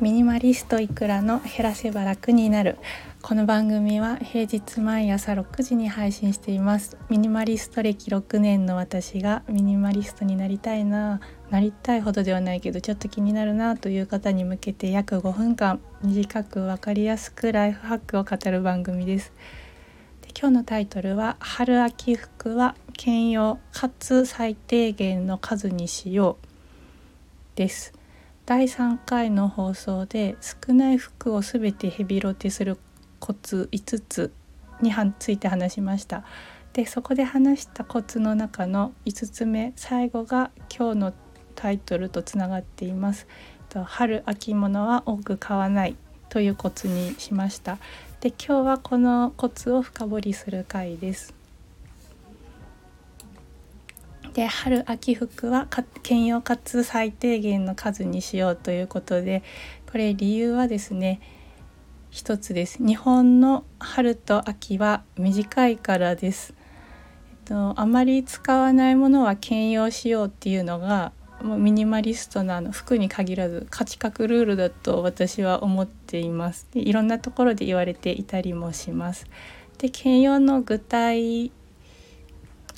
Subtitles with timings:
[0.00, 2.78] ミニマリストいくらの減らせば楽になる。
[3.20, 6.96] この番組は平日毎朝6時に配信しています。
[7.10, 11.20] ミニマリスト歴6年の私がミニマリストになりたいな
[11.50, 19.34] なりたいほどではないけどちょっと気になるなという方に向けて約5分間短く分かりやすくライフハックを語る番組です。
[20.38, 26.46] 今日のタイトルは春秋服は兼用かつ最低限の数にしよう
[27.56, 27.92] です。
[28.46, 32.78] 第3回の放送で少ない服を全てヘビロテする
[33.18, 34.32] コツ5つ
[34.80, 36.24] について話しました。
[36.72, 41.12] でそこで話したコツの中の5つ目最後が今日の
[41.54, 43.26] タイトルとつながっています。
[43.84, 45.96] 春秋物は多く買わない
[46.28, 47.78] というコツにしました。
[48.20, 51.32] で今日はこのコツを深掘りする回です。
[54.34, 55.66] で春秋服は
[56.02, 59.42] 兼用かつ最低限の数にしようということで
[59.90, 61.20] これ理由はですね
[62.10, 62.84] 一つです。
[62.84, 66.52] 日本の春と秋は短いからです、
[67.30, 76.66] えっと、あまり使わないものは兼用しようっていうのがもうミニマリストなあの服に限らず価値格ルールだと私は思っています。
[76.72, 79.26] でいろんなところで言われていたりもします。
[79.78, 81.50] で兼用の具体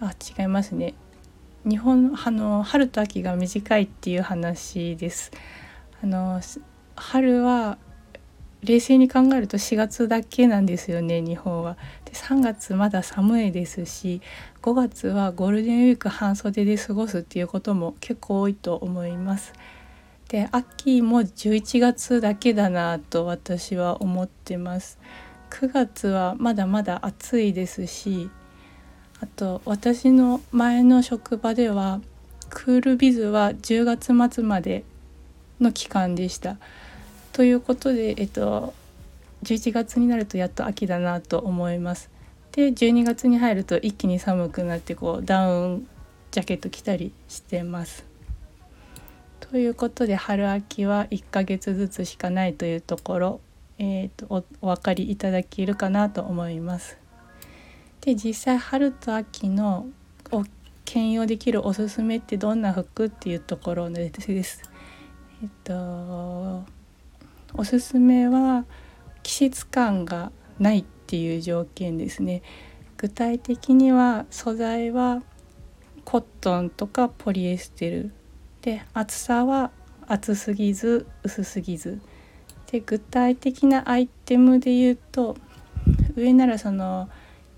[0.00, 0.94] あ違いますね。
[1.64, 5.30] 日本あの春と秋が短いっていう話です。
[6.02, 6.40] あの
[6.96, 7.78] 春は
[8.64, 11.76] 冷静に考えると4月だけなんですよね日本は。
[12.04, 14.20] で3月まだ寒いですし
[14.62, 19.52] 5月はゴールデンウィーク半袖で過ごすっていうことも結構多いと思います。
[20.28, 24.98] で秋も11月だけだなと私は思ってます。
[25.50, 28.28] 9月はまだまだ暑いですし
[29.20, 32.00] あと私の前の職場では
[32.50, 34.84] クールビズは10月末まで
[35.60, 36.56] の期間でした。
[37.32, 38.74] ということで、えっと、
[39.44, 42.10] 11月になるとやっと秋だなと思います。
[42.52, 45.88] で12月に入ると一気に寒くなってこうダウン
[46.30, 48.04] ジャケット着たりしてます。
[49.40, 53.40] ということで春秋は1ヶ月ずつしかないというところ、
[53.78, 56.98] えーと、とお分かりいただけるかなと思います。
[58.00, 59.86] で実際春と秋の
[60.32, 60.44] を
[60.84, 64.10] 兼用できるおすすめってどんな服っていうところで
[64.42, 64.62] す。
[65.42, 66.77] えっと
[67.54, 68.64] おすすめは
[69.22, 72.42] 季節感がないっていう条件ですね。
[72.96, 75.22] 具体的には素材は
[76.04, 78.12] コットンとかポリエステル
[78.62, 79.70] で厚さは
[80.06, 82.00] 厚すぎず薄すぎず
[82.72, 85.36] で具体的なアイテムで言うと
[86.16, 87.08] 上ならその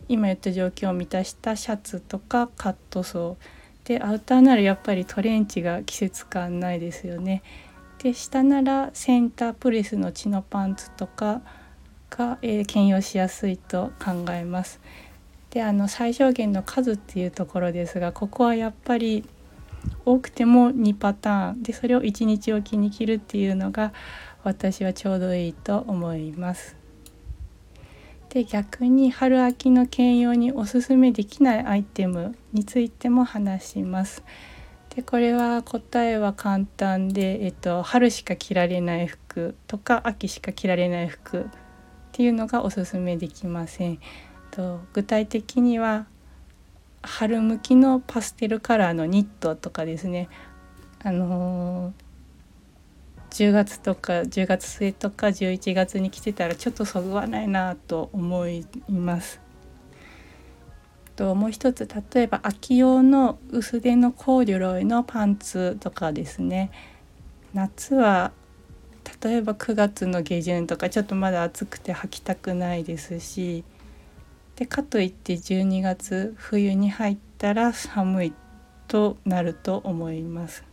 [0.09, 7.43] 今言った条件を満たしたシャツとかカットソーでアウターならやっぱりトレンチが季節感ないですよね。
[8.03, 11.43] で下ならセンタープレスのチノパンツとか
[12.09, 14.81] が、えー、兼用しやすいと考えます。
[15.51, 19.25] であの最小限の数っていうところですがここはやっぱり
[20.05, 23.93] 多くても2パターンでそれを1日おきに着るっていうのが
[24.45, 26.77] 私はちょうどいいと思います。
[28.31, 34.23] で逆に春秋の兼用におすすめできないアイテムについても話します。
[34.95, 41.45] でこれは答えは簡単で、えっと、春しか着られない服とか秋しか着られない服っ
[42.13, 44.01] ていうのがおすすめできません。
[44.51, 46.07] と具体的には
[47.03, 50.29] 春向きのパステルカラーのニットとかですね
[51.03, 52.11] あのー
[53.31, 59.41] 10月とか10月末とか11月に来てたらちょっとそぐわないなと思います。
[61.21, 66.71] ともう一つ例えば秋用の薄手のコーデュロイのパンツとかですね
[67.53, 68.33] 夏は
[69.23, 73.65] 例えば9月の下旬とかちょっとまだ暑くて履きたくないですし
[74.57, 78.33] でかといって12月冬に入ったら寒い
[78.89, 80.65] となると思います。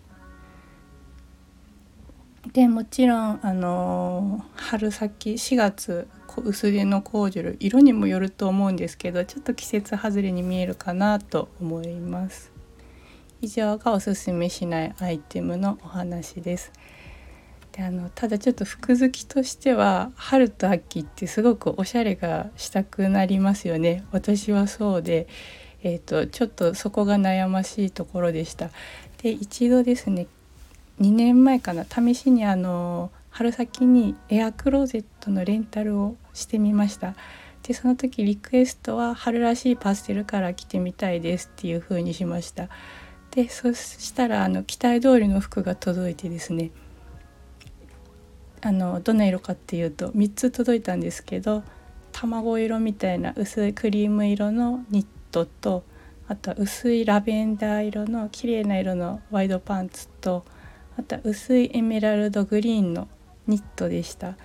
[2.54, 6.07] でもちろんあの春先4月
[6.41, 12.51] 薄手のコーデュル色にもよると思うんですけどちょっと季節外れに見えるかなと思います。
[13.41, 16.71] 以上がおすすめしないアイテムのお話です。
[17.71, 24.03] であのただちょっと服好きとしては春と秋ってすごくおしゃれがしたくなりますよね。
[24.12, 25.27] 私はそうで
[25.83, 28.71] えーと、とちょっとそこが悩ましいところでした。
[29.21, 30.27] で一度ですね
[31.00, 37.13] 2年前かな試しにあの春先にエアクローゼットのレンタルをしてみました。
[37.62, 42.68] でその時リクエストは春らしいパステルカラー着てみたいですっていう風にしました。
[43.30, 46.72] でそしたらあの期待通りの服が届いてですね
[48.62, 51.62] あのどんな色かっていうと3つ届いたんですけど
[52.13, 55.83] 卵色みたいな薄いクリーム色のニットと
[56.28, 60.44] あとは薄いラベンダー色の綺麗な色のワイドパンツと
[60.98, 63.07] あと薄いエメラルドグリーンの
[63.47, 64.35] ニットでした。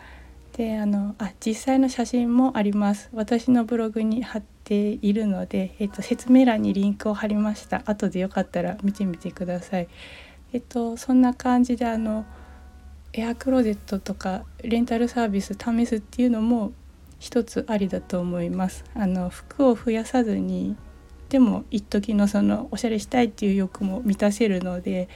[0.57, 3.09] であのあ実際の写真もあります。
[3.13, 7.83] 私のブログに貼っているので、えっと、説明欄にリンクを貼りました。
[7.87, 9.89] 後でよかったら見てみてください。
[10.53, 12.27] えっとそんな感じであの
[13.15, 16.73] エアクローゼットとかレンタルサービス試すっていうのも
[17.19, 18.85] 一つありだと思います。
[18.95, 20.77] あの服を増やさずに
[21.31, 25.09] でも一時のそのおしゃれしたいっていう欲も満たせるので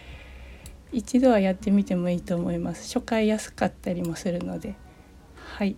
[0.96, 2.86] 一度はやってみてもいいと思います。
[2.86, 4.76] 初回安かったりもするので。
[5.36, 5.76] はい。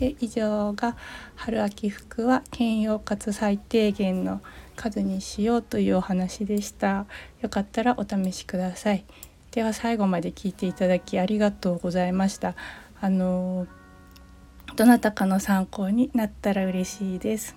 [0.00, 0.96] で以上が
[1.36, 4.42] 春秋服は兼用かつ最低限の
[4.74, 7.06] 数にしようというお話でした。
[7.40, 9.04] よかったらお試しください。
[9.52, 12.56] では最後まで聞いていただきありがとうございました。
[13.00, 13.68] あの
[14.74, 17.54] どなたかの参考になったら嬉しいです。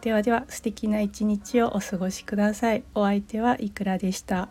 [0.00, 2.82] ではでは素敵な一日をお過ごしください。
[2.96, 4.48] お相手はいくらでした。